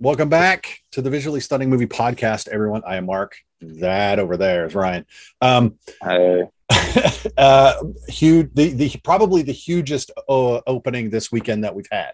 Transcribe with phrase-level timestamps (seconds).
[0.00, 2.82] Welcome back to the Visually Stunning Movie Podcast, everyone.
[2.86, 3.36] I am Mark.
[3.60, 5.04] That over there is Ryan.
[5.40, 6.44] Um, Hey.
[7.36, 12.12] uh, huge, the, the probably the hugest uh, opening this weekend that we've had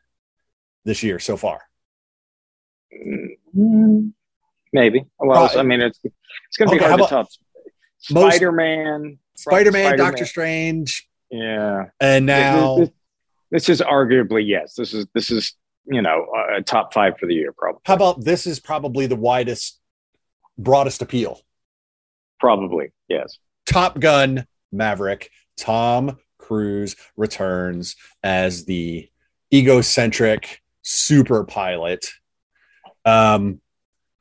[0.86, 1.60] this year so far.
[3.54, 4.12] Mm,
[4.72, 5.04] Maybe.
[5.18, 5.56] Well, Right.
[5.58, 7.28] I mean, it's it's going to be hard to top.
[7.98, 9.18] Spider Man.
[9.36, 11.86] Spider Man, Doctor Strange, Yeah.
[12.00, 12.90] and now this,
[13.50, 14.74] this is arguably yes.
[14.74, 15.54] This is this is
[15.86, 17.80] you know a top five for the year probably.
[17.84, 19.80] how about this is probably the widest,
[20.58, 21.40] broadest appeal.
[22.40, 23.38] Probably yes.
[23.66, 29.08] Top Gun Maverick, Tom Cruise returns as the
[29.52, 32.10] egocentric super pilot.
[33.04, 33.60] Um,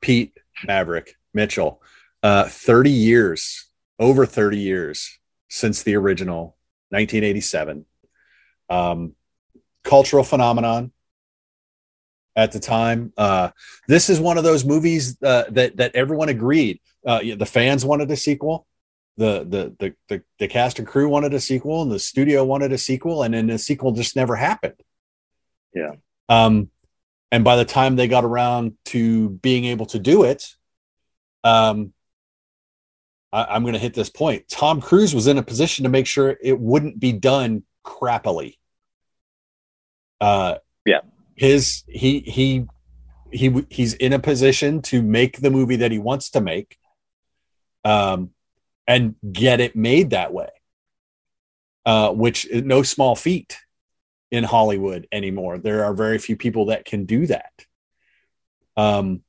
[0.00, 1.82] Pete Maverick Mitchell,
[2.22, 6.56] uh, 30 years, over 30 years since the original
[6.90, 7.86] 1987.
[8.68, 9.14] Um,
[9.82, 10.92] cultural phenomenon
[12.36, 13.12] at the time.
[13.16, 13.50] Uh,
[13.88, 16.80] this is one of those movies uh, that that everyone agreed.
[17.06, 18.66] Uh, the fans wanted a sequel.
[19.16, 22.72] The, the the the the cast and crew wanted a sequel, and the studio wanted
[22.72, 24.80] a sequel, and then the sequel just never happened.
[25.74, 25.92] Yeah.
[26.28, 26.70] Um,
[27.30, 30.46] and by the time they got around to being able to do it,
[31.42, 31.92] um,
[33.32, 34.48] I, I'm going to hit this point.
[34.48, 38.56] Tom Cruise was in a position to make sure it wouldn't be done crappily.
[40.20, 40.56] Uh,
[40.86, 41.00] Yeah.
[41.36, 42.66] His he he
[43.30, 46.78] he he's in a position to make the movie that he wants to make,
[47.84, 48.30] um,
[48.86, 50.48] and get it made that way.
[51.86, 53.58] Uh, which is no small feat
[54.30, 55.58] in Hollywood anymore.
[55.58, 57.52] There are very few people that can do that.
[58.76, 59.22] Um,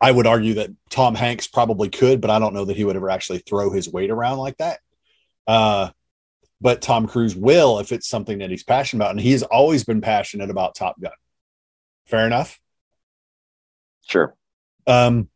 [0.00, 2.94] I would argue that Tom Hanks probably could, but I don't know that he would
[2.94, 4.80] ever actually throw his weight around like that.
[5.46, 5.90] Uh,
[6.60, 10.00] but Tom Cruise will if it's something that he's passionate about, and he's always been
[10.00, 11.12] passionate about Top Gun.
[12.06, 12.58] Fair enough.
[14.06, 14.34] Sure.
[14.86, 15.28] Um,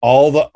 [0.00, 0.50] all the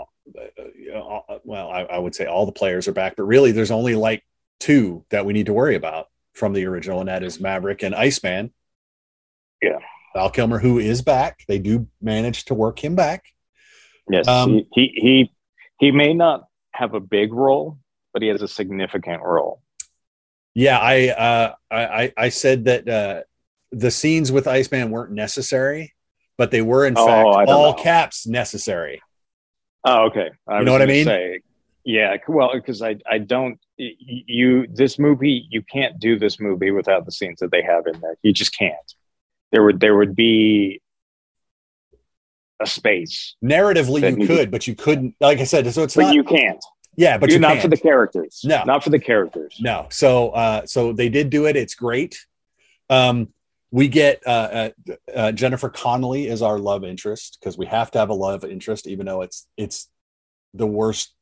[0.95, 3.95] uh, well, I, I would say all the players are back, but really, there's only
[3.95, 4.25] like
[4.61, 7.95] two that we need to worry about from the original, and that is Maverick and
[7.95, 8.53] Iceman.
[9.61, 9.79] Yeah.
[10.15, 11.45] Val Kilmer, who is back.
[11.49, 13.25] They do manage to work him back.
[14.11, 14.27] Yes.
[14.29, 15.33] Um, he, he he
[15.79, 17.79] he may not have a big role,
[18.13, 19.61] but he has a significant role.
[20.55, 23.23] Yeah, I uh, I I- said that uh,
[23.71, 25.95] the scenes with Iceman weren't necessary,
[26.37, 27.83] but they were in Oh, fact all know.
[27.83, 29.01] caps necessary.
[29.85, 30.31] Oh, okay.
[30.47, 31.07] I You know what I mean?
[31.07, 31.41] Say,
[31.85, 32.17] yeah.
[32.29, 37.13] Well, because I I don't you this movie you can't do this movie without the
[37.13, 38.17] scenes that they have in there.
[38.23, 38.77] You just can't.
[39.53, 40.81] There would there would be
[42.61, 45.17] a space, Narratively, you could, but you couldn't.
[45.21, 46.15] Like I said, so it's but not.
[46.15, 46.63] you can't.
[46.97, 47.63] Yeah, but You're you not can't.
[47.63, 48.41] for the characters.
[48.45, 48.65] No.
[48.65, 49.57] not for the characters.
[49.61, 49.87] No.
[49.91, 51.57] So uh so they did do it.
[51.57, 52.19] It's great.
[52.91, 53.29] Um
[53.71, 54.71] we get uh, uh,
[55.15, 58.87] uh Jennifer Connelly is our love interest because we have to have a love interest
[58.87, 59.89] even though it's it's
[60.55, 61.15] the worst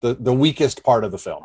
[0.00, 1.44] the the weakest part of the film.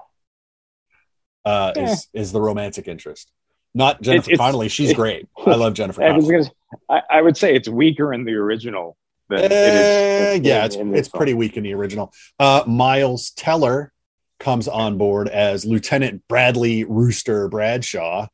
[1.46, 3.32] Uh is is the romantic interest.
[3.74, 5.28] Not Jennifer it's- Connelly, she's it- great.
[5.46, 6.44] I love Jennifer I was Connelly.
[6.46, 6.52] gonna.
[6.90, 8.98] I, I would say it's weaker in the original.
[9.30, 12.14] Than it Uh, is yeah, in- it's in this it's pretty weak in the original.
[12.40, 13.92] Uh, Miles Teller
[14.40, 18.28] comes on board as Lieutenant Bradley Rooster Bradshaw,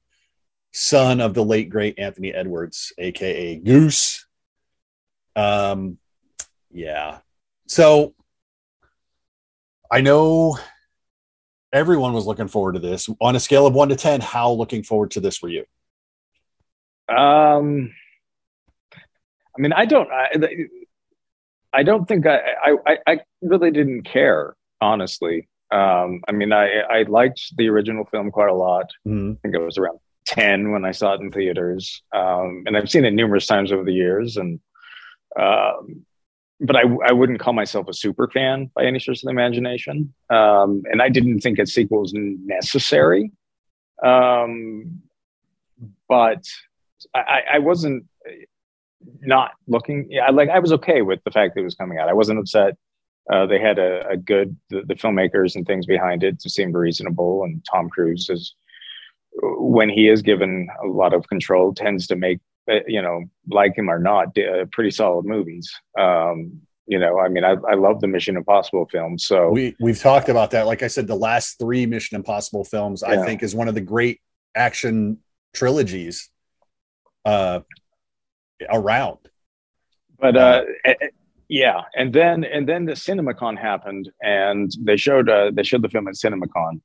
[0.72, 4.26] son of the late great Anthony Edwards, aka Goose.
[5.36, 5.98] Um,
[6.72, 7.20] yeah.
[7.68, 8.14] So
[9.90, 10.58] I know
[11.72, 13.10] everyone was looking forward to this.
[13.20, 15.66] On a scale of one to ten, how looking forward to this were you?
[17.10, 17.94] Um,
[19.56, 20.10] I mean, I don't.
[20.12, 20.30] I,
[21.74, 22.76] I don't think I, I.
[22.88, 25.48] I- I really didn't care, honestly.
[25.72, 28.92] Um, I mean, I I liked the original film quite a lot.
[29.08, 29.36] Mhm.
[29.36, 32.02] I think it was around 10 when I saw it in theaters.
[32.16, 34.38] Um, and I've seen it numerous times over the years.
[34.38, 34.60] And,
[35.38, 36.06] um,
[36.62, 40.14] but I, I wouldn't call myself a super fan by any stretch of the imagination.
[40.30, 43.32] Um, and I didn't think a sequel was necessary.
[44.02, 45.02] Um,
[46.08, 46.44] but
[47.14, 48.06] I, I wasn't
[49.22, 50.08] not looking.
[50.10, 52.10] Yeah, like I was okay with the fact that it was coming out.
[52.10, 52.76] I wasn't upset.
[53.32, 57.44] Uh, they had a, a good the, the, filmmakers and things behind it seemed reasonable,
[57.44, 58.56] and Tom Cruise is
[59.42, 62.40] when he is given a lot of control tends to make
[62.70, 65.74] uh, you know like him or not uh, pretty solid movies.
[65.98, 69.26] Um, you know, I mean, I, I love the Mission Impossible films.
[69.26, 70.66] So we we've talked about that.
[70.66, 73.22] Like I said, the last three Mission Impossible films, yeah.
[73.22, 74.20] I think, is one of the great
[74.54, 75.20] action
[75.54, 76.30] trilogies
[77.26, 77.62] uh,
[78.70, 79.20] around.
[80.20, 80.94] But uh, uh,
[81.50, 85.90] yeah, and then and then the CinemaCon happened, and they showed uh, they showed the
[85.90, 86.82] film at CinemaCon,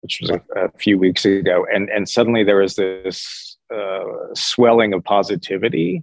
[0.00, 4.04] which was a, a few weeks ago, and and suddenly there was this uh,
[4.34, 6.02] swelling of positivity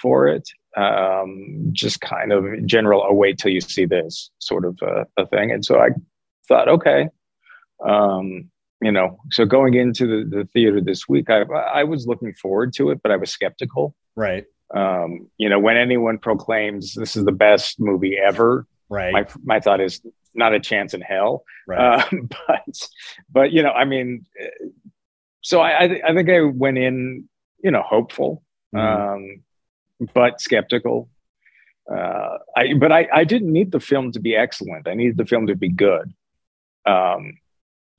[0.00, 0.48] for it.
[0.76, 5.26] Um, just kind of general, oh wait till you see this sort of uh, a
[5.26, 5.88] thing, and so I
[6.46, 7.08] thought, okay,
[7.84, 12.34] um, you know, so going into the, the theater this week, I, I was looking
[12.34, 13.94] forward to it, but I was skeptical.
[14.16, 14.44] Right.
[14.74, 19.12] Um, you know, when anyone proclaims this is the best movie ever, right.
[19.12, 20.00] My, my thought is
[20.34, 21.44] not a chance in hell.
[21.66, 22.04] Right.
[22.12, 22.88] Um, but,
[23.30, 24.26] but, you know, I mean,
[25.42, 27.28] so I, I, I think I went in,
[27.62, 28.42] you know, hopeful,
[28.74, 28.80] mm.
[28.80, 29.42] um,
[30.14, 31.08] but skeptical.
[31.90, 34.86] Uh, I, but I, I didn't need the film to be excellent.
[34.86, 36.14] I needed the film to be good.
[36.86, 37.34] Um,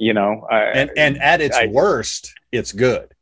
[0.02, 3.14] you know I, and and at its I, worst it's good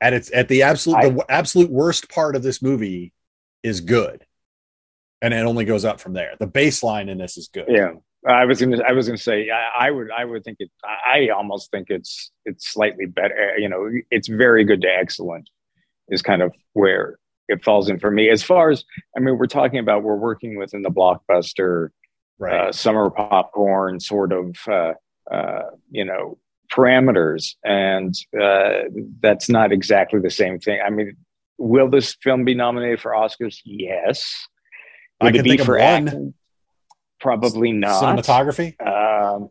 [0.00, 3.12] at its at the absolute I, the absolute worst part of this movie
[3.62, 4.24] is good.
[5.22, 6.34] And it only goes up from there.
[6.38, 7.66] The baseline in this is good.
[7.68, 7.94] Yeah.
[8.26, 11.28] I was gonna i was gonna say I, I would i would think it i
[11.28, 15.48] almost think it's it's slightly better you know it's very good to excellent
[16.08, 18.28] is kind of where it falls in for me.
[18.28, 18.84] As far as
[19.16, 21.90] i mean we're talking about we're working within the blockbuster
[22.38, 22.68] right.
[22.68, 24.94] uh, summer popcorn sort of uh,
[25.30, 26.38] uh, you know
[26.76, 28.88] parameters, and uh,
[29.20, 30.80] that's not exactly the same thing.
[30.84, 31.16] I mean,
[31.58, 33.60] will this film be nominated for Oscars?
[33.64, 34.32] Yes.
[35.22, 35.80] Would I can think of one.
[35.80, 36.34] Acting?
[37.18, 38.02] Probably not.
[38.02, 38.80] Cinematography.
[38.86, 39.48] Um,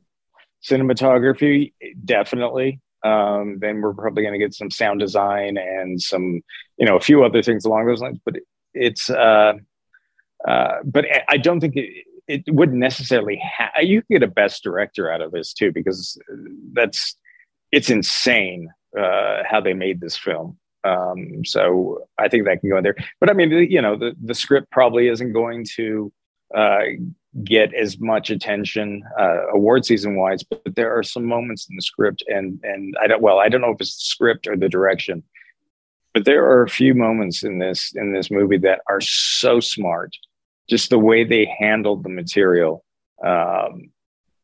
[0.64, 1.74] cinematography,
[2.04, 2.80] definitely.
[3.04, 6.42] Um, then we're probably going to get some sound design and some,
[6.78, 8.20] you know, a few other things along those lines.
[8.24, 8.36] But
[8.74, 9.54] it's, uh,
[10.48, 14.64] uh, but I don't think it, it wouldn't necessarily have you could get a best
[14.64, 16.20] director out of this too because
[16.74, 17.16] that's
[17.72, 20.58] it's insane uh, how they made this film.
[20.84, 22.96] Um, so i think that can go in there.
[23.20, 26.12] But i mean you know the, the script probably isn't going to
[26.56, 26.82] uh,
[27.44, 31.82] get as much attention uh, award season wise but there are some moments in the
[31.82, 34.70] script and and i don't well i don't know if it's the script or the
[34.70, 35.22] direction
[36.14, 40.16] but there are a few moments in this in this movie that are so smart
[40.70, 42.84] just the way they handled the material.
[43.24, 43.92] Um,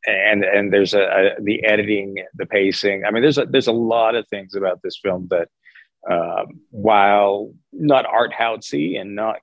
[0.06, 3.06] and and there's a, a, the editing, the pacing.
[3.06, 5.50] I mean, there's a there's a lot of things about this film that,
[6.10, 9.38] um, while not art housey and not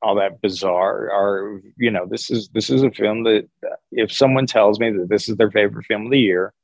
[0.00, 3.48] all that bizarre, are you know this is this is a film that
[3.92, 6.54] if someone tells me that this is their favorite film of the year,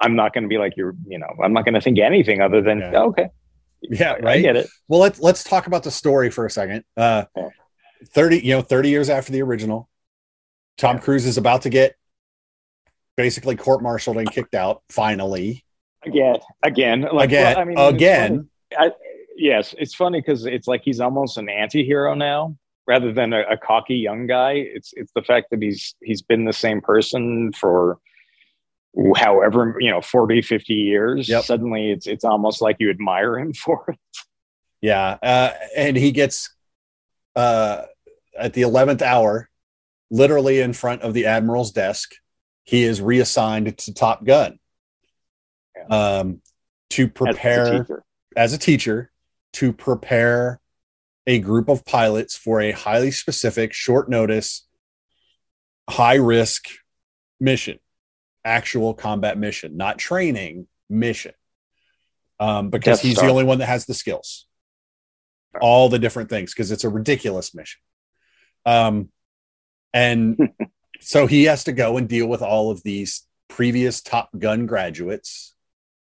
[0.00, 2.40] I'm not going to be like you're you know I'm not going to think anything
[2.40, 2.92] other than yeah.
[2.94, 3.28] oh, okay,
[3.82, 4.38] yeah, right.
[4.38, 4.68] I get it.
[4.86, 6.84] Well, let's let's talk about the story for a second.
[6.96, 7.48] Uh, yeah.
[8.08, 9.88] 30, you know, 30 years after the original,
[10.76, 11.96] Tom Cruise is about to get
[13.16, 15.64] basically court martialed and kicked out finally.
[16.04, 18.48] Again, again, like, again, well, I mean, again.
[18.76, 18.90] I,
[19.36, 22.56] yes, it's funny because it's like he's almost an anti-hero now
[22.86, 24.52] rather than a, a, cocky young guy.
[24.52, 27.98] It's it's the fact that he's he's been the same person for
[29.16, 31.42] however you know 40 50 years yep.
[31.42, 33.98] suddenly it's it's almost like you admire him for it
[34.80, 36.54] yeah uh, and he gets
[37.34, 37.82] uh,
[38.38, 39.48] at the 11th hour,
[40.10, 42.14] literally in front of the admiral's desk,
[42.64, 44.58] he is reassigned to Top Gun
[45.90, 46.40] um,
[46.90, 48.02] to prepare as a,
[48.36, 49.10] as a teacher
[49.54, 50.60] to prepare
[51.26, 54.66] a group of pilots for a highly specific, short notice,
[55.88, 56.68] high risk
[57.40, 57.78] mission,
[58.44, 61.32] actual combat mission, not training mission.
[62.40, 63.26] Um, because Death he's Star.
[63.26, 64.46] the only one that has the skills
[65.60, 67.80] all the different things because it's a ridiculous mission.
[68.66, 69.10] Um,
[69.92, 70.50] and
[71.00, 75.54] so he has to go and deal with all of these previous Top Gun graduates,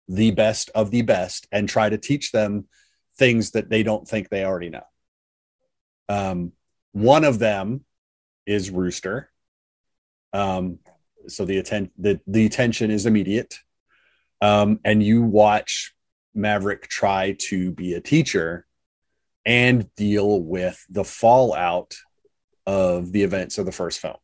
[0.08, 2.68] the best of the best, and try to teach them
[3.18, 4.86] things that they don't think they already know.
[6.10, 6.52] Um,
[6.92, 7.84] one of them
[8.46, 9.30] is Rooster.
[10.34, 10.80] Um,
[11.28, 13.60] so the atten- the the attention is immediate.
[14.42, 15.94] Um, and you watch
[16.34, 18.66] Maverick try to be a teacher
[19.46, 21.96] and deal with the fallout
[22.66, 24.18] of the events of the first film.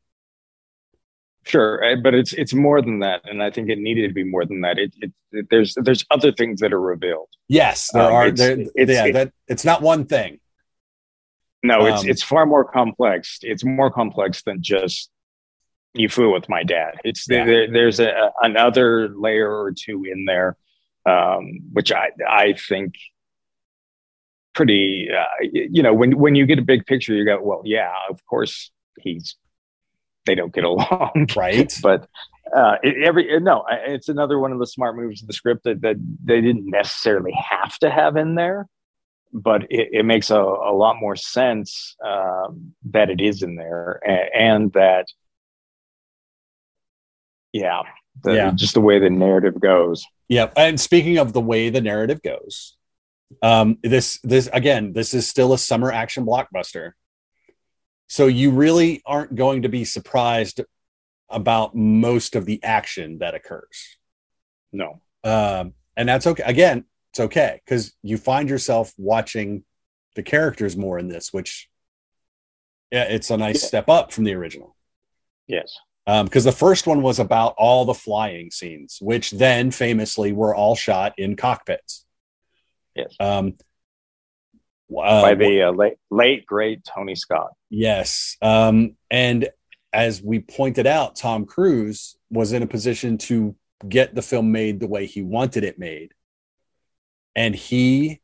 [1.44, 4.24] Sure, eh, but it's it's more than that, and I think it needed to be
[4.24, 4.78] more than that.
[4.78, 7.30] It, it, it there's there's other things that are revealed.
[7.48, 8.28] Yes, there um, are.
[8.28, 10.40] It's, there, it's, yeah, it, that it's not one thing.
[11.64, 13.40] No, it's um, it's far more complex.
[13.42, 15.10] It's more complex than just
[15.94, 16.96] you flew with my dad.
[17.04, 17.46] It's yeah.
[17.46, 20.58] there, there's a, another layer or two in there,
[21.08, 22.94] um, which I I think
[24.54, 25.10] pretty.
[25.12, 28.26] Uh, you know, when when you get a big picture, you go, well, yeah, of
[28.26, 29.36] course he's
[30.26, 31.74] they don't get along, right?
[31.82, 32.08] but
[32.56, 35.82] uh, it, every no, it's another one of the smart moves of the script that,
[35.82, 38.68] that they didn't necessarily have to have in there,
[39.34, 44.02] but it, it makes a, a, lot more sense um, that it is in there,
[44.06, 45.06] and, and that
[47.54, 47.82] yeah,
[48.24, 50.06] the, yeah, just the way the narrative goes.
[50.28, 52.76] Yeah, and speaking of the way the narrative goes,
[53.42, 56.92] um, this this again, this is still a summer action blockbuster.
[58.08, 60.62] So you really aren't going to be surprised
[61.30, 63.98] about most of the action that occurs.
[64.74, 65.02] No.
[65.24, 66.44] Um, and that's okay.
[66.44, 69.64] Again, it's okay because you find yourself watching
[70.16, 71.70] the characters more in this, which
[72.92, 73.68] yeah, it's a nice yeah.
[73.68, 74.76] step up from the original.
[75.48, 75.74] Yes.
[76.08, 80.32] Um, because um, the first one was about all the flying scenes, which then famously
[80.32, 82.06] were all shot in cockpits.
[82.96, 83.16] Yes.
[83.20, 83.56] Um,
[84.98, 87.52] uh, by the uh, late, late great Tony Scott.
[87.70, 89.48] Yes, um, and
[89.94, 93.56] as we pointed out, Tom Cruise was in a position to
[93.88, 96.14] get the film made the way he wanted it made,
[97.36, 98.22] and he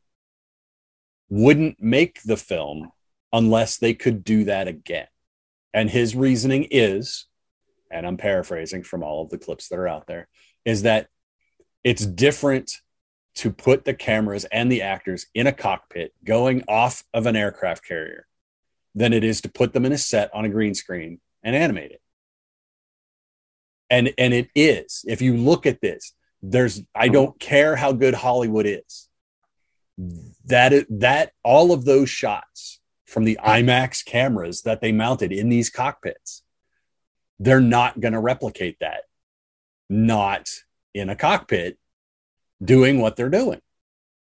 [1.30, 2.90] wouldn't make the film
[3.32, 5.06] unless they could do that again.
[5.74, 7.26] And his reasoning is,
[7.90, 10.28] and I'm paraphrasing from all of the clips that are out there,
[10.64, 11.08] is that
[11.84, 12.72] it's different
[13.38, 17.86] to put the cameras and the actors in a cockpit going off of an aircraft
[17.86, 18.26] carrier
[18.96, 21.92] than it is to put them in a set on a green screen and animate
[21.92, 22.02] it.
[23.88, 25.04] And and it is.
[25.06, 29.08] If you look at this, there's I don't care how good Hollywood is.
[30.46, 35.70] That that all of those shots from the IMAX cameras that they mounted in these
[35.70, 36.42] cockpits,
[37.38, 39.02] they're not going to replicate that.
[39.88, 40.50] Not
[40.92, 41.78] in a cockpit
[42.62, 43.60] doing what they're doing.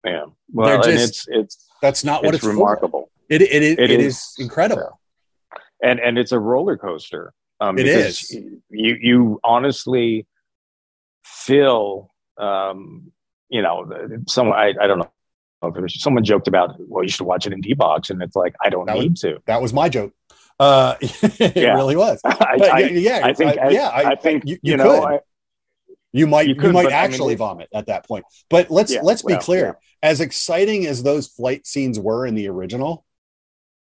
[0.04, 0.26] Yeah.
[0.52, 3.10] Well, just, it's it's that's not what it's, it's remarkable.
[3.28, 3.36] For.
[3.36, 5.00] It, it, it, it, it is, is incredible.
[5.54, 5.90] Yeah.
[5.92, 7.34] And and it's a roller coaster.
[7.62, 8.32] Um, it is.
[8.32, 10.26] You you honestly
[11.26, 13.12] feel um,
[13.50, 13.92] you know
[14.28, 15.12] some I, I don't know
[15.88, 18.70] someone joked about well you should watch it in D box and it's like I
[18.70, 19.42] don't that need was, to.
[19.46, 20.14] That was my joke.
[20.60, 21.74] Uh, it yeah.
[21.76, 22.20] really was.
[22.26, 23.58] I, I, yeah, I think.
[23.58, 25.22] I, yeah, I, think you, you, you know.
[26.12, 28.26] You might you, could, you might actually I mean, vomit at that point.
[28.50, 29.66] But let's yeah, let's be well, clear.
[29.66, 30.10] Yeah.
[30.10, 33.06] As exciting as those flight scenes were in the original,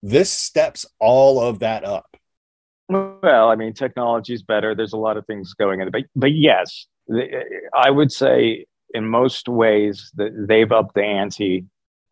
[0.02, 2.16] this steps all of that up.
[2.88, 4.74] Well, I mean, technology is better.
[4.74, 6.86] There's a lot of things going in, but but yes,
[7.74, 11.66] I would say in most ways that they've upped the ante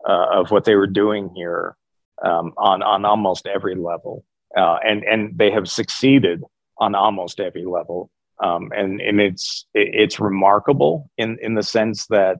[0.09, 1.77] uh, of what they were doing here
[2.25, 4.25] um, on on almost every level,
[4.57, 6.43] uh, and and they have succeeded
[6.79, 8.11] on almost every level
[8.43, 12.39] um, and and it's it's remarkable in in the sense that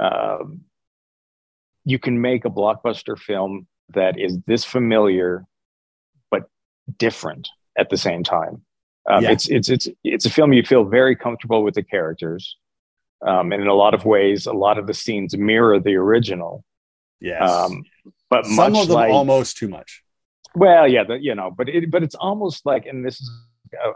[0.00, 0.62] um,
[1.84, 5.44] you can make a blockbuster film that is this familiar
[6.30, 6.48] but
[6.98, 8.62] different at the same time.
[9.08, 9.30] Um, yeah.
[9.32, 12.56] It's it's it's it's a film you feel very comfortable with the characters,
[13.26, 16.64] um, and in a lot of ways, a lot of the scenes mirror the original.
[17.20, 17.84] Yes, um,
[18.28, 20.02] but some of them like, almost too much.
[20.54, 23.30] Well, yeah, the, you know, but it, but it's almost like, and this is
[23.84, 23.92] uh,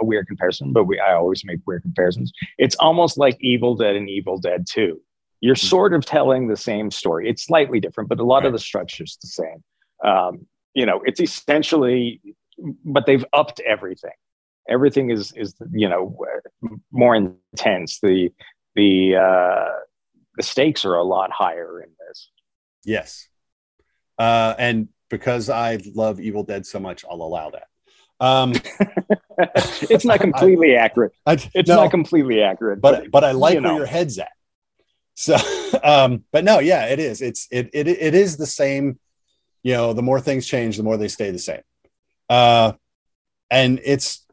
[0.00, 2.32] a weird comparison, but we I always make weird comparisons.
[2.58, 5.00] It's almost like Evil Dead and Evil Dead 2.
[5.40, 5.66] You're mm-hmm.
[5.66, 7.28] sort of telling the same story.
[7.28, 8.46] It's slightly different, but a lot right.
[8.46, 9.64] of the structure's the same.
[10.04, 12.20] Um, you know, it's essentially,
[12.84, 14.12] but they've upped everything.
[14.68, 16.16] Everything is is you know
[16.92, 17.98] more intense.
[18.00, 18.30] The
[18.76, 19.68] the uh,
[20.36, 22.30] the stakes are a lot higher in this.
[22.84, 23.28] Yes,
[24.18, 27.66] uh, and because I love Evil Dead so much, I'll allow that.
[28.18, 28.52] Um,
[29.90, 31.12] it's not completely I, accurate.
[31.26, 33.70] I, it's no, not completely accurate, but but, but I like you know.
[33.70, 34.32] where your head's at.
[35.14, 35.36] So,
[35.84, 37.22] um, but no, yeah, it is.
[37.22, 38.98] It's it it it is the same.
[39.62, 41.62] You know, the more things change, the more they stay the same.
[42.28, 42.72] Uh,
[43.50, 44.26] and it's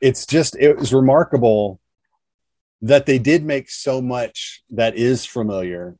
[0.00, 1.80] it's just it was remarkable
[2.82, 5.96] that they did make so much that is familiar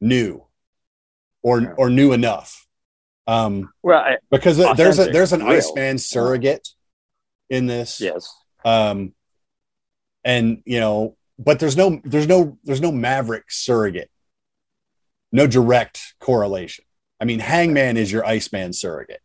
[0.00, 0.44] new
[1.42, 2.66] or or new enough
[3.30, 5.56] um, well, I, because there's a there's an real.
[5.56, 6.68] Iceman surrogate
[7.48, 8.00] in this.
[8.00, 8.34] Yes.
[8.64, 9.14] Um,
[10.24, 14.10] and you know but there's no there's no there's no Maverick surrogate,
[15.32, 16.84] no direct correlation.
[17.18, 19.22] I mean, Hangman is your Iceman surrogate,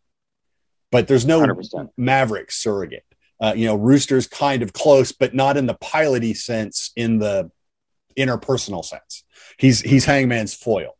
[0.92, 1.90] but there's no 100%.
[1.98, 3.04] Maverick surrogate.
[3.40, 7.52] Uh, you know, Rooster's kind of close, but not in the piloty sense, in the
[8.18, 9.26] interpersonal sense.
[9.58, 10.98] He's he's Hangman's foil.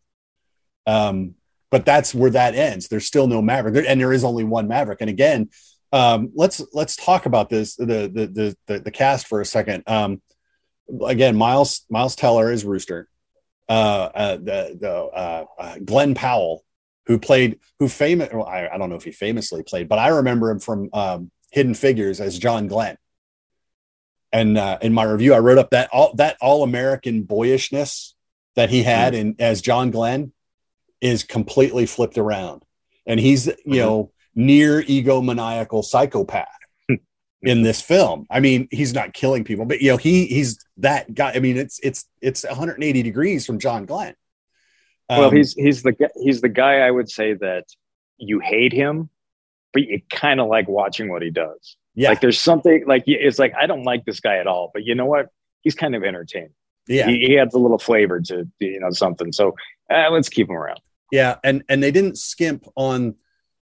[0.86, 1.36] Um,
[1.76, 2.88] but that's where that ends.
[2.88, 5.02] There's still no Maverick, and there is only one Maverick.
[5.02, 5.50] And again,
[5.92, 9.84] um, let's let's talk about this the the the the, the cast for a second.
[9.86, 10.22] Um,
[11.06, 13.10] again, Miles Miles Teller is Rooster.
[13.68, 16.64] Uh, uh, the the uh, uh, Glen Powell,
[17.08, 18.30] who played who famous.
[18.32, 21.30] Well, I, I don't know if he famously played, but I remember him from um,
[21.52, 22.96] Hidden Figures as John Glenn.
[24.32, 28.16] And uh, in my review, I wrote up that all that all American boyishness
[28.56, 30.32] that he had in as John Glenn
[31.02, 32.64] is completely flipped around,
[33.06, 36.48] and he's you know near egomaniacal psychopath
[37.42, 38.26] in this film.
[38.30, 41.34] I mean, he's not killing people, but you know, he he's that guy.
[41.34, 44.16] I mean, it's it's it's 180 degrees from John Glenn.
[45.10, 47.66] well, Um, he's he's the he's the guy I would say that
[48.18, 49.10] you hate him,
[49.74, 51.78] but you kind of like watching what he does.
[51.96, 54.84] yeah, Like there's something like it's like I don't like this guy at all, but
[54.84, 55.28] you know what?
[55.62, 56.54] He's kind of entertaining.
[56.88, 59.32] Yeah, He, he adds a little flavor to you know something.
[59.32, 59.56] So
[59.90, 60.80] uh, let's keep him around.
[61.12, 63.16] yeah, and and they didn't skimp on.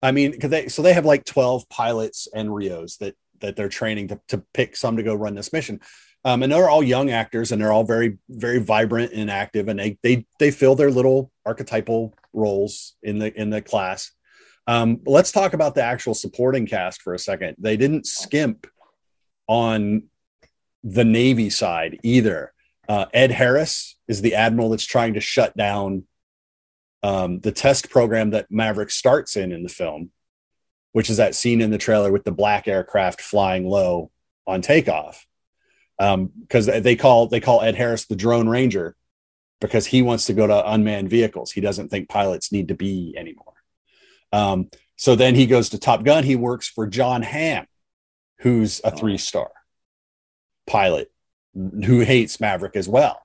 [0.03, 3.69] I mean, because they so they have like 12 pilots and RIOs that that they're
[3.69, 5.81] training to to pick some to go run this mission.
[6.25, 9.79] Um, and they're all young actors, and they're all very, very vibrant and active, and
[9.79, 14.13] they they they fill their little archetypal roles in the in the class.
[14.69, 17.57] Um, let's talk about the actual supporting cast for a second.
[17.59, 18.69] They didn't skimp
[19.49, 20.05] on
[20.85, 22.52] the Navy side either.
[22.89, 26.05] Uh, Ed Harris is the admiral that's trying to shut down
[27.03, 30.11] um, the test program that Maverick starts in in the film,
[30.93, 34.11] which is that scene in the trailer with the black aircraft flying low
[34.47, 35.27] on takeoff.
[35.99, 38.97] Because they call they call Ed Harris the drone ranger
[39.61, 41.53] because he wants to go to unmanned vehicles.
[41.53, 43.55] He doesn't think pilots need to be anymore.
[44.33, 46.25] Um, so then he goes to Top Gun.
[46.25, 47.67] He works for Jon Hamm,
[48.41, 49.51] who's a three star
[50.67, 51.12] pilot
[51.55, 53.21] who hates Maverick as well.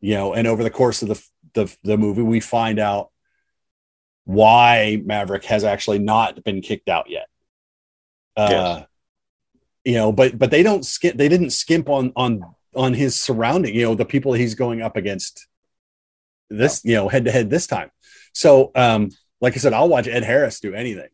[0.00, 3.10] You know, and over the course of the the, the movie, we find out
[4.24, 7.26] why Maverick has actually not been kicked out yet.
[8.36, 8.86] Uh, Yes.
[9.84, 11.16] You know, but but they don't skip.
[11.16, 12.42] They didn't skimp on on
[12.74, 13.74] on his surrounding.
[13.74, 15.48] You know, the people he's going up against.
[16.48, 17.90] This you know head to head this time.
[18.32, 21.08] So um, like I said, I'll watch Ed Harris do anything.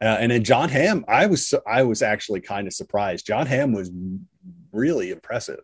[0.00, 3.26] Uh, and then Jon Hamm, I was I was actually kind of surprised.
[3.26, 3.90] Jon Hamm was
[4.72, 5.60] really impressive.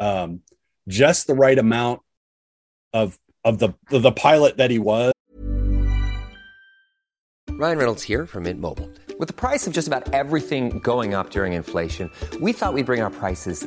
[0.00, 0.42] Um,
[0.88, 2.00] just the right amount
[2.92, 5.12] of of the the pilot that he was.
[7.50, 8.90] Ryan Reynolds here from Mint Mobile.
[9.18, 13.00] With the price of just about everything going up during inflation, we thought we'd bring
[13.00, 13.66] our prices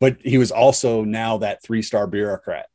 [0.00, 2.66] but he was also now that three star bureaucrat.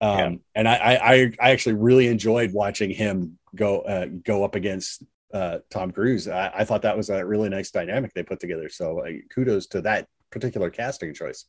[0.00, 0.30] Um, Yeah.
[0.54, 5.02] and I, I, I- I actually really enjoyed watching him go, uh, go up against,
[5.34, 6.28] uh, Tom Cruise.
[6.28, 8.68] I, I thought that was a really nice dynamic they put together.
[8.68, 11.46] So uh, kudos to that particular casting choice.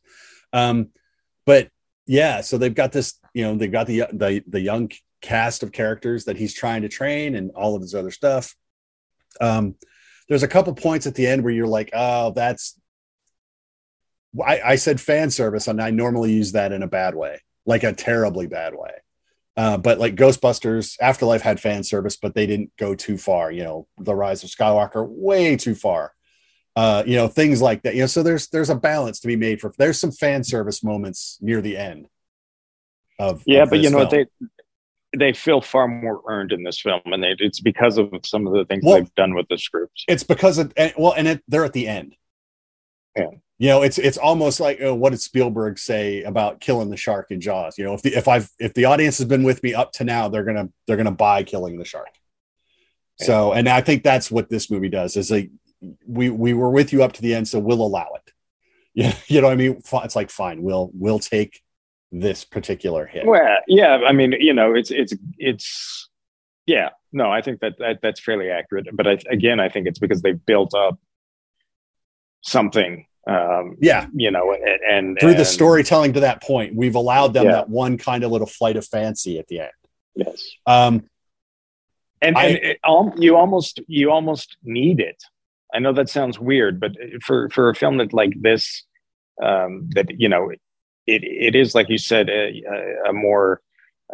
[0.52, 0.88] Um,
[1.46, 1.68] but
[2.06, 4.90] yeah, so they've got this, you know, they've got the, the, the young
[5.22, 8.56] cast of characters that he's trying to train and all of this other stuff.
[9.40, 9.76] Um,
[10.28, 12.79] there's a couple points at the end where you're like, oh, that's.
[14.44, 17.82] I, I said fan service, and I normally use that in a bad way, like
[17.82, 18.92] a terribly bad way.
[19.56, 23.50] Uh, but like Ghostbusters, Afterlife had fan service, but they didn't go too far.
[23.50, 26.12] You know, The Rise of Skywalker, way too far.
[26.76, 27.94] Uh, you know, things like that.
[27.94, 29.72] You know, so there's there's a balance to be made for.
[29.76, 32.06] There's some fan service moments near the end.
[33.18, 34.26] Of Yeah, of but you know film.
[34.40, 34.46] they
[35.18, 38.52] they feel far more earned in this film, and they, it's because of some of
[38.52, 40.04] the things Well- they've done with the scripts.
[40.06, 42.14] it's because of and- well and it, they're at the end
[43.16, 43.26] Yeah.
[43.60, 47.30] You know it's it's almost like uh, what did spielberg say about killing the shark
[47.30, 49.74] in jaws you know if the if i've if the audience has been with me
[49.74, 52.08] up to now they're gonna they're gonna buy killing the shark
[53.20, 55.50] so and i think that's what this movie does is like
[56.06, 58.32] we we were with you up to the end so we'll allow it
[58.94, 61.60] yeah you know what i mean it's like fine we'll we'll take
[62.12, 66.08] this particular hit Well, yeah, I mean, you know, it's it's it's
[66.66, 66.90] yeah.
[67.12, 68.88] No, I think that, that that's fairly accurate.
[68.92, 70.98] But I, again, I think it's because they built up
[72.42, 73.06] something.
[73.26, 77.44] Um, yeah, you know, and, and through the storytelling to that point we've allowed them
[77.46, 77.52] Yeah.
[77.52, 79.70] that one kind of little flight of fancy at the end.
[80.14, 81.04] Yes, um
[82.22, 85.22] and, I- and it, you almost you almost need it.
[85.72, 88.84] I know that sounds weird, but for for a film that like this,
[89.42, 90.60] um, that you know, it
[91.06, 92.62] it is like you said, a,
[93.06, 93.60] a, a more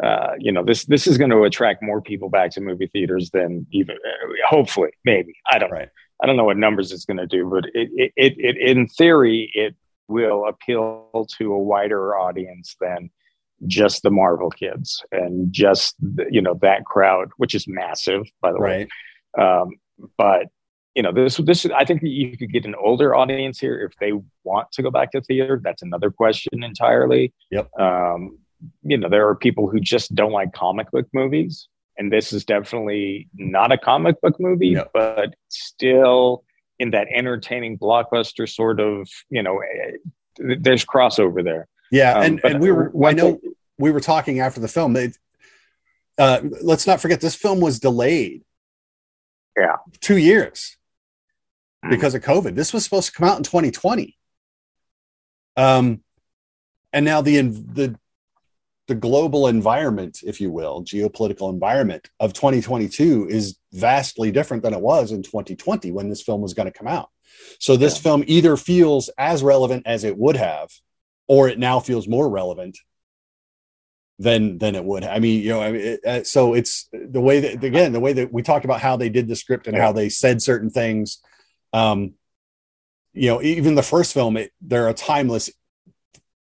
[0.03, 3.29] uh, you know this this is going to attract more people back to movie theaters
[3.31, 5.33] than even uh, hopefully maybe.
[5.51, 5.89] I don't right
[6.21, 8.87] I don't know what numbers it's going to do, but it, it, it, it, in
[8.87, 9.75] theory, it
[10.07, 13.09] will appeal to a wider audience than
[13.65, 15.95] just the Marvel kids and just
[16.29, 18.87] you know that crowd, which is massive, by the right
[19.37, 19.43] way.
[19.43, 19.75] Um,
[20.17, 20.47] but
[20.95, 24.13] you know, this this I think you could get an older audience here if they
[24.43, 25.59] want to go back to theater.
[25.63, 27.33] That's another question entirely.
[27.51, 27.69] Yep.
[27.79, 28.39] Um,
[28.83, 32.45] you know, there are people who just don't like comic book movies and this is
[32.45, 34.85] definitely not a comic book movie, No.
[34.93, 36.43] but still
[36.79, 39.91] in that entertaining blockbuster sort of, you know, eh,
[40.59, 41.67] there's crossover there.
[41.91, 44.93] yeah Um, and and we were i know thing- we were talking after the film
[44.93, 45.11] they
[46.19, 48.43] uh let's not forget this film was delayed
[49.57, 49.77] Yeah.
[50.01, 50.77] two years
[51.85, 51.89] Mm.
[51.91, 54.15] because of covid this was supposed to come out in 2020
[55.55, 56.03] um
[56.93, 57.97] and now the the
[58.87, 64.81] the global environment if you will geopolitical environment of 2022 is vastly different than it
[64.81, 67.09] was in 2020 when this film was going to come out
[67.59, 68.01] so this Yeah.
[68.01, 70.69] film either feels as relevant as it would have
[71.27, 72.77] or it now feels more relevant
[74.19, 77.21] than than it would i mean you know I mean, it, uh, so it's the
[77.21, 79.77] way that again the way that we talked about how they did the script and
[79.77, 81.19] how they said certain things
[81.73, 82.13] um
[83.13, 85.51] you know even the first film it, they're a timeless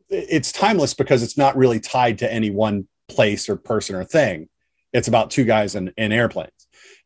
[0.10, 4.50] it's timeless because it's not really tied to any one place or person or thing.
[4.94, 6.52] It's about two guys in, in airplanes.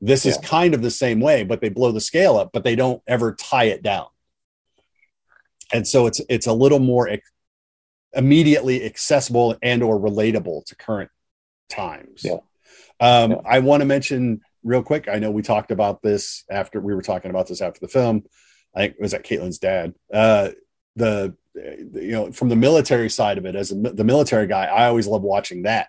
[0.02, 2.76] This is kind of the same way but they blow the scale up but they
[2.76, 4.08] don't ever tie it down.
[5.74, 7.32] And so it's it's a little more ex-
[8.14, 11.12] immediately accessible and or relatable to current
[11.70, 12.22] times.
[12.24, 12.38] Yeah.
[13.00, 13.38] um Yeah.
[13.46, 17.02] i want to mention real quick i know we talked about this after we were
[17.04, 18.24] talking about this after the film.
[18.76, 19.94] I think it was at caitlin's dad.
[20.14, 20.50] Uh
[20.96, 24.88] the you know from the military side of it as a, the military guy i
[24.88, 25.88] always love watching that.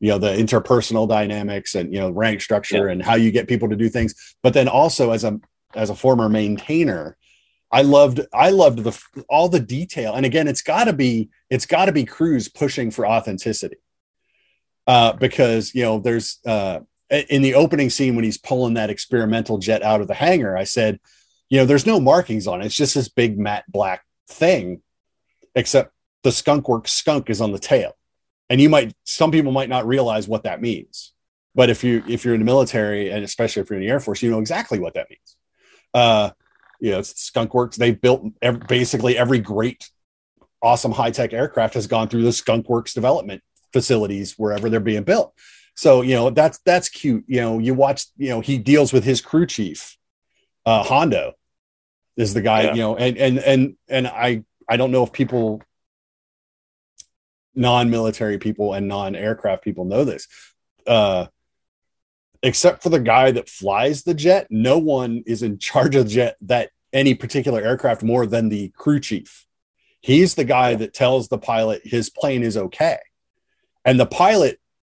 [0.00, 3.68] You know the interpersonal dynamics and you know rank structure and how you get people
[3.68, 4.36] to do things.
[4.42, 5.40] But then also as a
[5.74, 7.16] as a former maintainer
[7.70, 10.14] i loved i loved the all the detail.
[10.14, 13.76] And again it's got to be it's got to be Cruise pushing for authenticity.
[14.88, 16.80] Uh because you know there's uh
[17.28, 20.64] in the opening scene when he's pulling that experimental jet out of the hangar i
[20.64, 20.98] said
[21.48, 22.66] you know there's no markings on it.
[22.66, 24.82] It's just this big matte black thing
[25.54, 27.92] except the skunk work skunk is on the tail.
[28.48, 31.12] And you might some people might not realize what that means.
[31.54, 34.00] But if you if you're in the military and especially if you're in the air
[34.00, 35.36] force you know exactly what that means.
[35.94, 36.30] Uh
[36.80, 37.76] you know it's skunk works.
[37.76, 39.88] They built ev- basically every great
[40.62, 45.34] awesome high-tech aircraft has gone through the skunk works development facilities wherever they're being built.
[45.74, 47.24] So you know that's that's cute.
[47.26, 49.96] You know you watch you know he deals with his crew chief
[50.66, 51.32] uh hondo
[52.16, 52.74] is the guy Yeah.
[52.74, 55.62] you know and and and and i i don't know if people
[57.54, 60.26] non-military people and non-aircraft people know this.
[60.86, 61.26] Uh
[62.44, 66.10] except for the guy that flies the jet no one is in charge of the
[66.10, 69.46] jet that any particular aircraft more than the crew chief.
[70.00, 72.98] He's the guy that tells the pilot his plane is okay.
[73.84, 74.58] And the pilot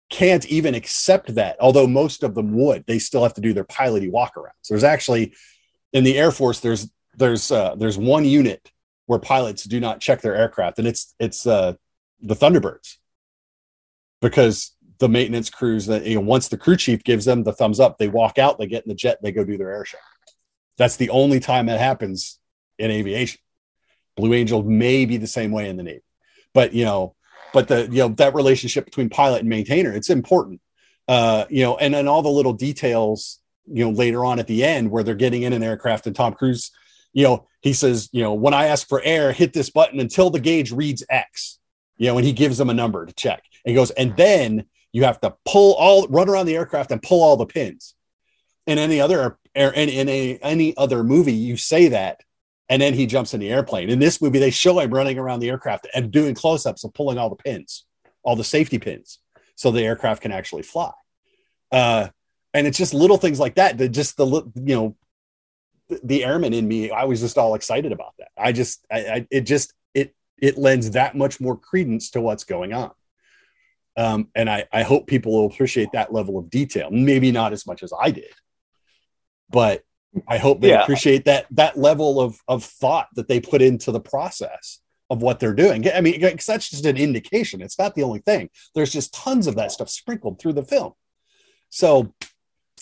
[0.09, 2.85] can't even accept that although most of them would.
[2.85, 5.33] They still have to do their piloty walk around so there's actually
[5.91, 8.71] in the air force there's there's uh, there's one unit
[9.05, 10.79] where pilots do not check their aircraft.
[10.79, 11.73] And it's it's uh
[12.21, 12.97] the thunderbirds.
[14.21, 17.79] Because the maintenance crews that you know once the crew chief gives them the thumbs
[17.79, 19.97] up they walk out they get in the jet they go do their air show.
[20.77, 22.39] That's the only time that happens
[22.79, 23.39] in aviation.
[24.15, 26.03] Blue angel may be the same way in the navy.
[26.53, 27.15] But you know
[27.53, 30.61] but the you know that relationship between pilot and maintainer it's important.
[31.07, 34.63] Uh you know and then all the little details you know later on at the
[34.63, 36.71] end where they're getting in an aircraft and tom cruise
[37.13, 40.29] you know he says you know when i ask for air hit this button until
[40.29, 41.59] the gauge reads x
[41.97, 44.65] you know and he gives them a number to check and he goes and then
[44.91, 47.95] you have to pull all run around the aircraft and pull all the pins
[48.67, 52.21] in any other air in, in a, any other movie you say that
[52.69, 53.89] and then he jumps in the airplane.
[53.89, 57.17] In this movie, they show him running around the aircraft and doing close-ups of pulling
[57.17, 57.85] all the pins,
[58.23, 59.19] all the safety pins,
[59.55, 60.91] so the aircraft can actually fly.
[61.71, 62.07] Uh,
[62.53, 64.95] and it's just little things like that that just the you know
[66.03, 68.29] the airman in me i was just all excited about that.
[68.37, 72.43] I just I, I, it just it it lends that much more credence to what's
[72.43, 72.91] going on.
[73.95, 76.89] Um, and I, I hope people will appreciate that level of detail.
[76.89, 78.33] Maybe not as much as i did
[79.49, 79.83] but
[80.27, 80.83] i hope they yeah.
[80.83, 85.39] appreciate that that level of of thought that they put into the process of what
[85.39, 85.87] they're doing.
[85.93, 87.61] I mean that's just an indication.
[87.61, 88.49] It's not the only thing.
[88.73, 90.93] There's just tons of that stuff sprinkled through the film.
[91.69, 92.13] So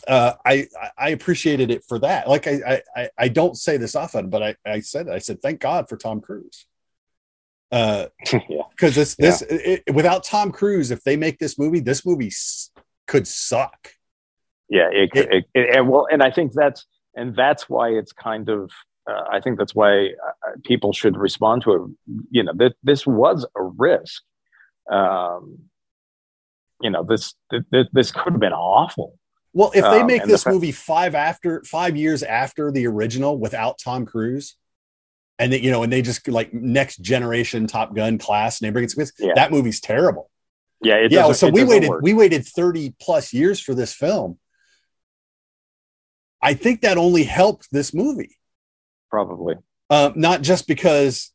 [0.07, 2.27] uh, I I appreciated it for that.
[2.27, 5.59] Like I I I don't say this often, but I I said I said thank
[5.59, 6.65] God for Tom Cruise.
[7.71, 9.57] Uh, yeah, because this this yeah.
[9.87, 12.71] it, without Tom Cruise, if they make this movie, this movie s-
[13.07, 13.89] could suck.
[14.69, 16.85] Yeah, it, it, it, it, and well, and I think that's
[17.15, 18.71] and that's why it's kind of.
[19.09, 22.15] Uh, I think that's why uh, people should respond to it.
[22.29, 24.21] You know, that this was a risk.
[24.91, 25.59] Um,
[26.81, 27.33] you know, this
[27.71, 29.17] this, this could have been awful
[29.53, 33.37] well, if they um, make this the movie five after five years after the original
[33.37, 34.55] without Tom Cruise,
[35.39, 38.71] and they, you know, and they just like next generation Top Gun class, and they
[38.71, 39.33] bring it to yeah.
[39.35, 40.29] that movie's terrible.
[40.81, 41.31] Yeah, yeah.
[41.33, 42.01] So we waited work.
[42.01, 44.39] we waited thirty plus years for this film.
[46.41, 48.37] I think that only helped this movie.
[49.09, 49.55] Probably.
[49.89, 51.31] Um, not just because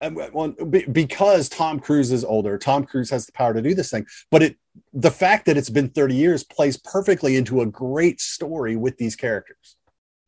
[0.00, 4.06] because Tom Cruise is older, Tom Cruise has the power to do this thing.
[4.30, 4.56] But it,
[4.92, 9.14] the fact that it's been 30 years plays perfectly into a great story with these
[9.14, 9.76] characters.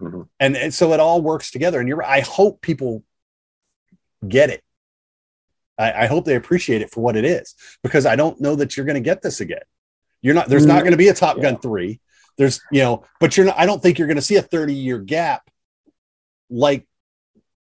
[0.01, 0.23] Mm-hmm.
[0.41, 1.81] And, and so it all works together.
[1.81, 3.03] And you're, I hope people
[4.27, 4.63] get it.
[5.79, 8.77] I, I hope they appreciate it for what it is, because I don't know that
[8.77, 9.63] you're going to get this again.
[10.21, 10.83] You're not, there's not mm-hmm.
[10.83, 11.99] going to be a Top Gun 3.
[12.37, 14.75] There's, you know, but you're not, I don't think you're going to see a 30
[14.75, 15.49] year gap
[16.51, 16.87] like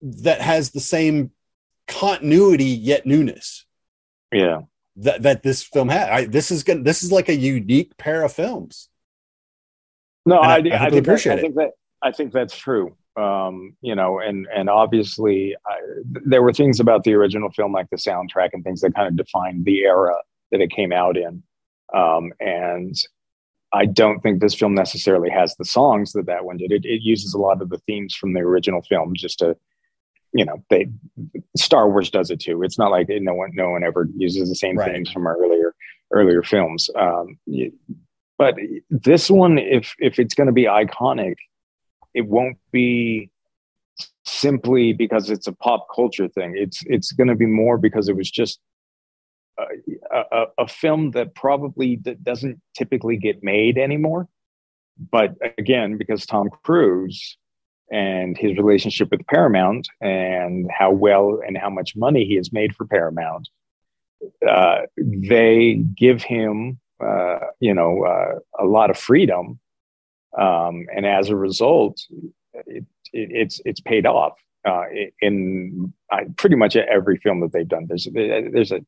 [0.03, 1.31] that has the same
[1.87, 3.65] continuity yet newness.
[4.33, 4.63] Yeah.
[4.97, 6.11] That, that this film had.
[6.11, 6.85] I, this is good.
[6.85, 8.89] This is like a unique pair of films.
[10.25, 11.71] No, I, I, I, I, think that, I think that
[12.03, 12.97] I think that's true.
[13.17, 17.89] Um, you know, and and obviously I, there were things about the original film, like
[17.91, 20.17] the soundtrack and things that kind of defined the era
[20.51, 21.43] that it came out in.
[21.95, 22.95] Um, and
[23.73, 26.73] I don't think this film necessarily has the songs that that one did.
[26.73, 29.57] It, it uses a lot of the themes from the original film just to
[30.37, 30.89] you know they
[31.57, 32.63] Star Wars does it too.
[32.63, 34.93] It's not like no one no one ever uses the same right.
[34.93, 35.75] things from our earlier
[36.13, 36.91] earlier films.
[36.95, 37.39] Um,
[38.39, 38.57] but
[38.91, 41.37] this one, if if it's going to be iconic,
[42.15, 43.31] it won't be
[44.25, 46.55] simply because it's a pop culture thing.
[46.57, 48.61] It's it's going to be more because it was just
[49.59, 54.29] a, a, a film that probably doesn't typically get made anymore.
[55.11, 57.39] But again, because Tom Cruise
[57.91, 62.75] and his relationship with Paramount and how well and how much money he has made
[62.75, 63.49] for Paramount,
[64.49, 69.59] uh, they give him, uh, you know, uh, a lot of freedom,
[70.37, 72.01] um, and as a result,
[72.67, 74.35] it, it, it's it's paid off
[74.67, 74.85] uh,
[75.21, 75.93] in
[76.37, 77.87] pretty much every film that they've done.
[77.87, 78.85] There's there's a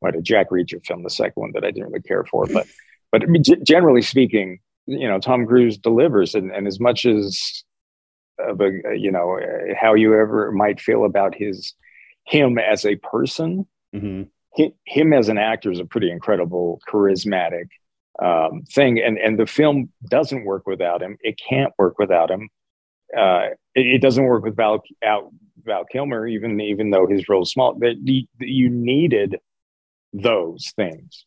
[0.00, 2.66] what a Jack Reacher film, the second one that I didn't really care for, but
[3.10, 3.22] but
[3.62, 7.64] generally speaking, you know, Tom Cruise delivers, and, and as much as
[8.38, 9.38] of a you know
[9.80, 11.74] how you ever might feel about his
[12.24, 13.66] him as a person.
[13.94, 14.24] Mm-hmm.
[14.54, 17.68] he, him as an actor is a pretty incredible charismatic
[18.22, 19.00] um, thing.
[19.00, 21.16] And and the film doesn't work without him.
[21.20, 22.48] It can't work without him.
[23.16, 25.32] Uh, it, it, doesn't work with val out
[25.64, 27.74] val kilmer even even though his role is small.
[27.78, 27.96] That
[28.40, 29.38] you needed
[30.12, 31.24] those things.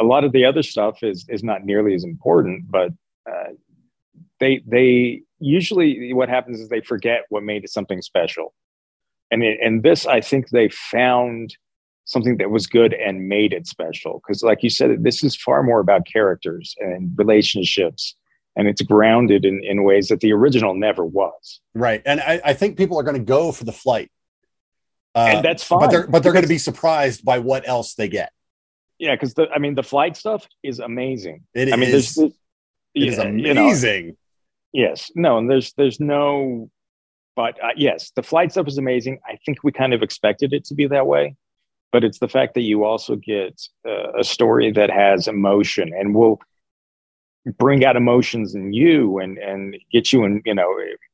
[0.00, 2.92] A lot of the other stuff is is not nearly as important but
[3.30, 3.52] uh,
[4.40, 8.54] they they usually what happens is they forget what made it something special.
[9.30, 11.56] And it, and this, I think they found
[12.04, 14.22] something that was good and made it special.
[14.26, 18.16] Because, like you said, this is far more about characters and relationships,
[18.56, 21.60] and it's grounded in, in ways that the original never was.
[21.74, 24.10] Right, and I, I think people are going to go for the flight,
[25.14, 25.80] uh, and that's fine.
[25.80, 28.32] But they're but they're going to be surprised by what else they get.
[28.98, 31.44] Yeah, because I mean, the flight stuff is amazing.
[31.54, 32.14] It I mean, is.
[32.14, 32.32] There's,
[32.94, 34.04] it yeah, is amazing.
[34.04, 34.16] You know,
[34.72, 36.70] Yes, no, and there's there's no,
[37.36, 39.18] but uh, yes, the flight stuff is amazing.
[39.26, 41.36] I think we kind of expected it to be that way,
[41.90, 46.14] but it's the fact that you also get uh, a story that has emotion and
[46.14, 46.40] will
[47.56, 50.70] bring out emotions in you and and get you and you know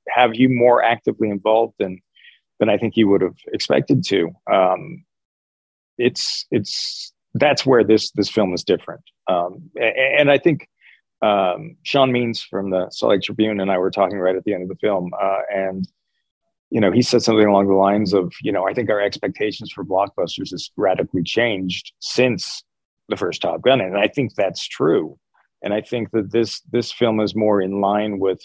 [0.09, 2.01] have you more actively involved than
[2.59, 4.31] than I think you would have expected to.
[4.51, 5.05] Um,
[5.99, 10.69] it's it's that's where this this film is different, um, and, and I think
[11.23, 14.55] um, Sean Means from the Salt Lake Tribune and I were talking right at the
[14.55, 15.89] end of the film, uh, and
[16.71, 19.71] you know, he said something along the lines of, you know, I think our expectations
[19.71, 22.65] for blockbusters has radically changed since
[23.09, 25.17] the first Top Gun, and I think that's true.
[25.63, 28.43] And I think that this this film is more in line with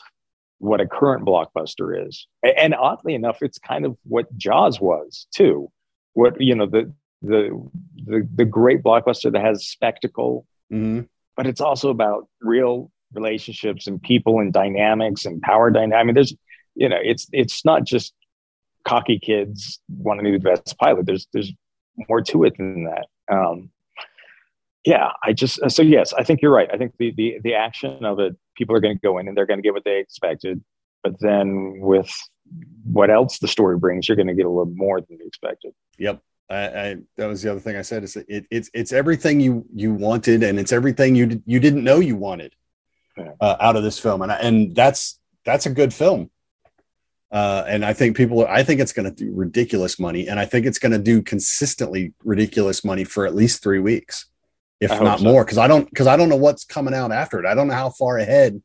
[0.60, 2.28] what a current blockbuster is.
[2.44, 5.72] And oddly enough, it's kind of what Jaws was too.
[6.14, 7.70] What you know, the the
[8.06, 11.08] the, the great blockbuster that has spectacle, Mhm.
[11.40, 15.98] But it's also about real relationships and people and dynamics and power dynamics.
[15.98, 16.36] I mean, there's
[16.76, 18.14] you know, it's it's not just
[18.84, 21.06] cocky kids wanting to be the best pilot.
[21.06, 21.54] There's there's
[22.10, 23.08] more to it than that.
[23.34, 23.70] Um,
[24.84, 26.68] yeah, I just so yes, I think you're right.
[26.74, 29.38] I think the the the action of it, people are going to go in and
[29.38, 30.62] they're going to get what they expected,
[31.06, 32.12] but then with
[32.84, 35.72] what else the story brings, you're going to get a little more than you expected.
[36.00, 36.22] Yep.
[36.50, 38.04] I, I that was the other thing I said.
[38.04, 42.00] Is it, it's it's everything you you wanted, and it's everything you you didn't know
[42.00, 42.56] you wanted
[43.40, 46.30] uh, out of this film, and I, and that's that's a good film.
[47.32, 50.46] Uh, and I think people, I think it's going to do ridiculous money, and I
[50.46, 54.26] think it's going to do consistently ridiculous money for at least three weeks,
[54.80, 55.26] if not so.
[55.26, 55.46] more.
[55.46, 57.46] Because I don't, because I don't know what's coming out after it.
[57.46, 58.64] I don't know how far ahead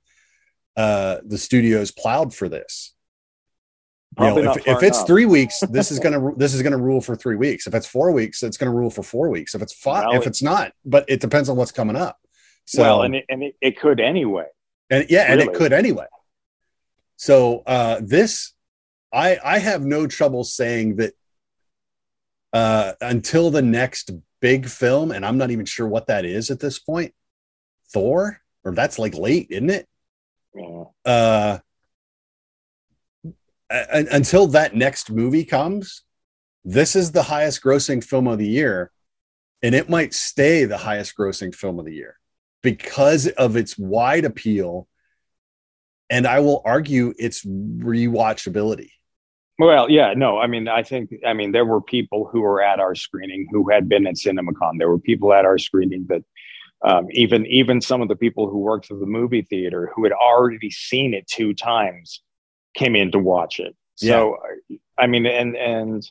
[0.76, 2.93] uh, the studios plowed for this.
[4.18, 5.06] You know, if, if it's enough.
[5.06, 7.66] three weeks, this is gonna this is gonna rule for three weeks.
[7.66, 9.54] If it's four weeks, it's gonna rule for four weeks.
[9.54, 12.18] If it's five, Well, if it's not, but it depends on what's coming up.
[12.64, 14.46] So well, and it, and it, it could anyway.
[14.90, 16.06] and yeah, and it could anyway.
[17.16, 18.52] So uh this
[19.12, 21.12] I I have no trouble saying that
[22.52, 26.60] uh until the next big film, and I'm not even sure what that is at
[26.60, 27.14] this point,
[27.92, 29.88] Thor, or that's like late, isn't it?
[30.54, 30.84] Yeah.
[31.04, 31.58] Uh
[33.74, 36.02] a- until that next movie comes,
[36.64, 38.90] this is the highest grossing film of the year,
[39.62, 42.18] and it might stay the highest grossing film of the year
[42.62, 44.88] because of its wide appeal.
[46.10, 48.90] And I will argue its rewatchability.
[49.58, 52.80] Well, yeah, no, I mean, I think, I mean, there were people who were at
[52.80, 54.78] our screening who had been at CinemaCon.
[54.78, 56.22] There were people at our screening that,
[56.84, 60.12] um, even even some of the people who worked at the movie theater who had
[60.12, 62.20] already seen it two times
[62.74, 63.74] came in to watch it.
[63.96, 64.38] So,
[64.98, 66.10] I mean, and and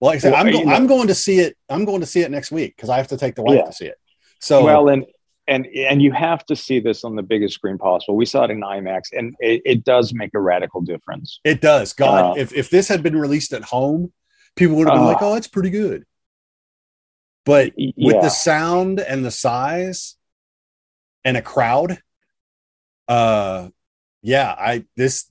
[0.00, 1.56] Well, like I said, Well, I'm, go- I'm going to see it.
[1.68, 3.64] I'm going to see it next week because I have to take the wife Yeah.
[3.66, 3.98] to see it.
[4.40, 5.06] So, well, and
[5.48, 8.16] and and you have to see this on the biggest screen possible.
[8.16, 11.40] We saw it in IMAX, and it, it does make a radical difference.
[11.44, 11.92] It does.
[11.92, 14.12] God, Uh, if, if this had been released at home,
[14.56, 16.04] people would have been Uh, like, oh, it's pretty good.
[17.46, 18.20] But with yeah.
[18.20, 20.16] the sound and the size
[21.24, 21.98] and a crowd,
[23.08, 23.68] uh,
[24.22, 25.26] yeah, I, this,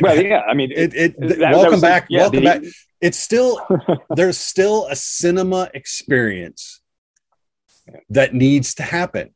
[0.00, 2.06] Well, yeah, I mean, it, it, that- that welcome the- back.
[2.08, 2.62] yeah, welcome the- back.
[3.00, 3.60] It's still,
[4.10, 6.80] there's still a cinema experience
[8.10, 9.34] that needs to happen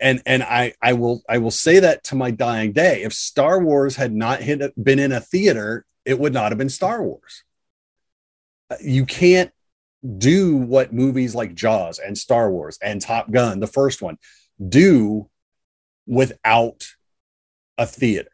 [0.00, 3.60] and and i i will i will say that to my dying day if star
[3.60, 7.42] wars had not hit been in a theater it would not have been star wars
[8.70, 9.50] Uh, you can't
[10.18, 14.16] do what movies like jaws and star wars and top gun the first one
[14.68, 15.28] do
[16.06, 16.86] without
[17.78, 18.30] a theater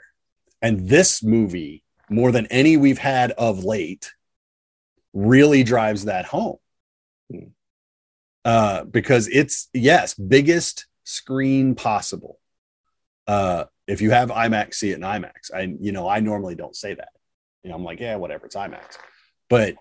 [0.61, 4.13] and this movie more than any we've had of late
[5.13, 6.59] really drives that home
[8.45, 12.39] uh, because it's yes, biggest screen possible.
[13.27, 15.53] Uh, if you have IMAX, see it in IMAX.
[15.55, 17.11] I you know I normally don't say that.
[17.63, 18.99] You know I'm like yeah whatever it's IMAX,
[19.49, 19.75] but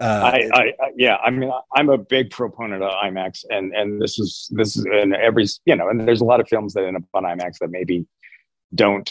[0.00, 4.00] uh, I, I, I yeah, I mean, I'm a big proponent of IMAX, and and
[4.00, 6.84] this is this is and every you know, and there's a lot of films that
[6.84, 8.06] end up on IMAX that maybe
[8.74, 9.10] don't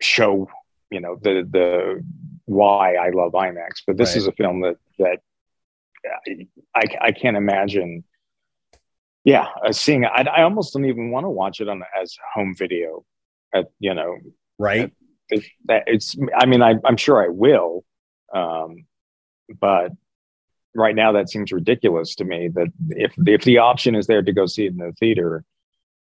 [0.00, 0.48] show
[0.90, 2.04] you know the the
[2.44, 4.16] why I love IMAX, but this Right.
[4.18, 5.20] is a film that that
[6.74, 8.04] I I can't imagine.
[9.24, 12.16] Yeah, uh, seeing it, I, I almost don't even want to watch it on as
[12.34, 13.04] home video.
[13.54, 14.18] At you know,
[14.58, 14.92] right
[15.30, 17.84] it, that it's i mean I, i'm sure i will
[18.34, 18.86] um,
[19.60, 19.92] but
[20.76, 24.32] right now that seems ridiculous to me that if if the option is there to
[24.32, 25.44] go see it in the theater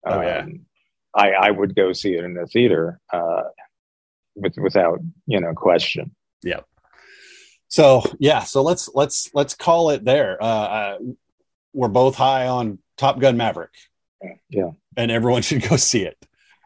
[0.07, 0.39] Oh, yeah.
[0.45, 0.61] um,
[1.15, 3.43] i i would go see it in the theater uh,
[4.35, 6.61] with, without you know question yeah
[7.69, 10.43] so yeah so let's let's let's call it there.
[10.43, 10.99] Uh, uh,
[11.73, 13.71] we're both high on Top Gun Maverick,
[14.49, 16.17] yeah and everyone should go see it.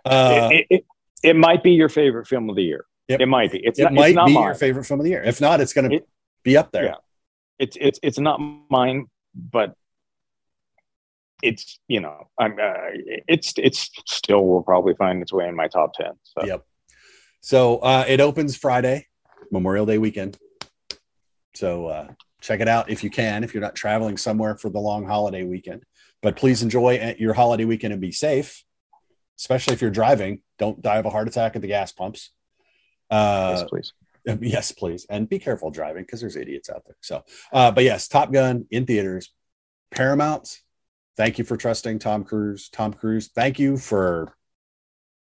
[0.04, 0.84] Uh, it, it,
[1.22, 3.20] it might be your favorite film of the year Yep.
[3.20, 4.44] it might be it's it not, might be mine.
[4.44, 5.22] your favorite film of the year.
[5.22, 6.08] If not, it's going to It-
[6.42, 6.84] be up there.
[6.84, 6.94] yeah.
[7.58, 8.40] It's it's it's not
[8.70, 9.74] mine, but
[11.42, 12.90] it's you know I'm uh,
[13.28, 16.12] it's it's still will probably find its way in my top ten.
[16.22, 16.64] So Yep.
[17.40, 19.06] So uh, it opens Friday,
[19.50, 20.38] Memorial Day weekend.
[21.54, 24.80] So uh, check it out if you can, if you're not traveling somewhere for the
[24.80, 25.84] long holiday weekend.
[26.22, 28.64] But please enjoy your holiday weekend and be safe,
[29.38, 30.40] especially if you're driving.
[30.58, 32.30] Don't die of a heart attack at the gas pumps.
[33.10, 33.92] Uh, yes, please.
[34.40, 35.06] Yes, please.
[35.10, 36.96] And be careful driving because there's idiots out there.
[37.00, 37.22] So,
[37.52, 39.30] uh, but yes, Top Gun in theaters.
[39.90, 40.60] Paramount,
[41.16, 42.68] thank you for trusting Tom Cruise.
[42.68, 44.34] Tom Cruise, thank you for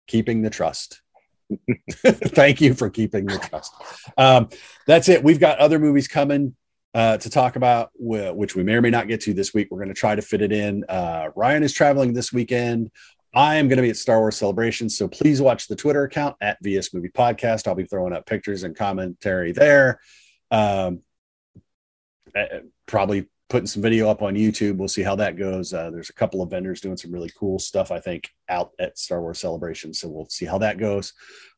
[0.07, 1.03] keeping the trust.
[2.05, 3.75] thank you for keeping the trust.
[4.17, 4.49] Um,
[4.87, 5.23] that's it.
[5.23, 6.57] We've got other movies coming
[6.95, 9.69] uh, to talk about, which we may or may not get to this week.
[9.71, 10.85] We're going to try to fit it in.
[10.89, 12.91] Uh, Ryan is traveling this weekend.
[13.37, 16.37] I am going to be at Star Wars Celebration, so please watch the Twitter account
[16.41, 17.69] at VS Movie Podcast.
[17.69, 20.01] I'll be throwing up pictures and commentary there.
[20.51, 21.03] Um,
[22.35, 24.79] uh, probably putting some video up on YouTube.
[24.79, 25.75] We'll see how that goes.
[25.75, 28.99] Uh, there's a couple of vendors doing some really cool stuff, I think, out at
[28.99, 29.93] Star Wars Celebration.
[29.93, 31.13] So we'll see how that goes.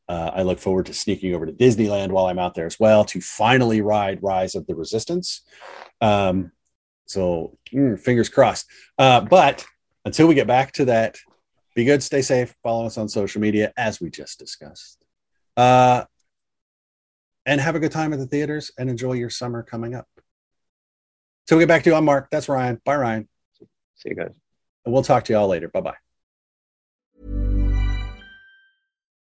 [0.09, 3.05] Uh, I look forward to sneaking over to Disneyland while I'm out there as well
[3.05, 5.43] to finally ride Rise of the Resistance.
[6.01, 6.51] Um,
[7.05, 8.65] so mm, fingers crossed.
[8.97, 9.65] Uh, but
[10.03, 11.15] until we get back to that
[11.79, 15.05] be good, stay safe, follow us on social media as we just discussed.
[15.55, 16.03] Uh,
[17.45, 20.07] and have a good time at the theaters and enjoy your summer coming up.
[21.47, 21.95] So we get back to you.
[21.95, 22.27] I'm Mark.
[22.31, 22.81] That's Ryan.
[22.83, 23.29] Bye, Ryan.
[23.95, 24.33] See you guys.
[24.85, 25.67] And we'll talk to you all later.
[25.69, 25.95] Bye bye.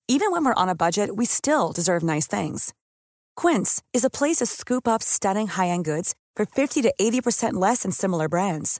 [0.08, 2.74] Even when we're on a budget, we still deserve nice things.
[3.36, 7.54] Quince is a place to scoop up stunning high end goods for 50 to 80%
[7.54, 8.80] less than similar brands.